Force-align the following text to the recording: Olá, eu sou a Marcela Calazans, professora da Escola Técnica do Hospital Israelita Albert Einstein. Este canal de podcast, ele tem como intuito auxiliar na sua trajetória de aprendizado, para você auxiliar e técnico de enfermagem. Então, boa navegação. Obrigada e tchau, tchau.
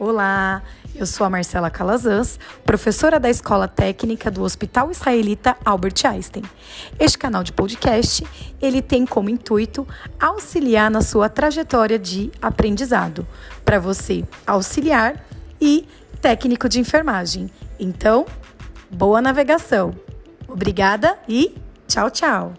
Olá, 0.00 0.62
eu 0.94 1.04
sou 1.04 1.26
a 1.26 1.30
Marcela 1.30 1.68
Calazans, 1.68 2.38
professora 2.64 3.18
da 3.18 3.28
Escola 3.28 3.66
Técnica 3.66 4.30
do 4.30 4.44
Hospital 4.44 4.92
Israelita 4.92 5.56
Albert 5.64 6.04
Einstein. 6.04 6.44
Este 7.00 7.18
canal 7.18 7.42
de 7.42 7.52
podcast, 7.52 8.24
ele 8.62 8.80
tem 8.80 9.04
como 9.04 9.28
intuito 9.28 9.84
auxiliar 10.20 10.88
na 10.88 11.02
sua 11.02 11.28
trajetória 11.28 11.98
de 11.98 12.30
aprendizado, 12.40 13.26
para 13.64 13.80
você 13.80 14.24
auxiliar 14.46 15.26
e 15.60 15.84
técnico 16.22 16.68
de 16.68 16.78
enfermagem. 16.78 17.50
Então, 17.76 18.24
boa 18.88 19.20
navegação. 19.20 19.92
Obrigada 20.46 21.18
e 21.28 21.56
tchau, 21.88 22.08
tchau. 22.08 22.54